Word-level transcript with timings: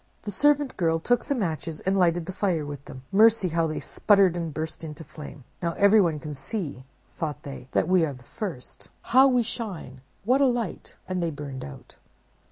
"The 0.23 0.31
servant 0.31 0.77
girl 0.77 0.97
took 0.99 1.25
the 1.25 1.35
Matches 1.35 1.79
and 1.81 1.95
lighted 1.95 2.25
the 2.25 2.33
fire 2.33 2.65
with 2.65 2.85
them. 2.85 3.03
mercy! 3.11 3.49
how 3.49 3.67
they 3.67 3.79
sputtered 3.79 4.35
and 4.35 4.51
burst 4.51 4.81
out 4.83 4.87
into 4.87 5.03
flame! 5.03 5.43
'Now 5.61 5.73
everyone 5.73 6.17
can 6.17 6.33
see,' 6.33 6.85
thought 7.13 7.43
they, 7.43 7.67
'that 7.73 7.87
we 7.87 8.03
are 8.03 8.13
the 8.13 8.23
first. 8.23 8.89
How 9.13 9.27
we 9.27 9.43
shine! 9.43 10.01
what 10.25 10.41
a 10.41 10.47
light!'—and 10.47 11.21
they 11.21 11.29
burned 11.29 11.63
out." 11.63 11.97